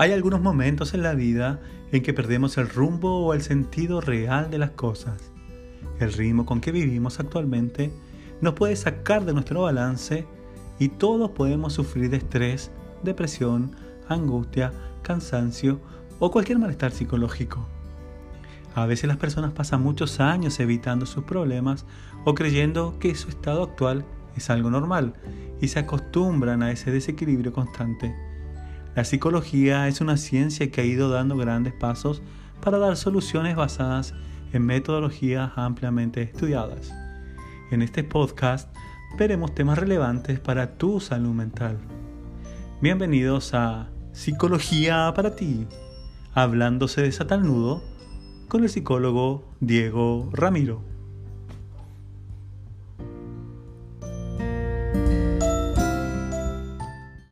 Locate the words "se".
25.68-25.80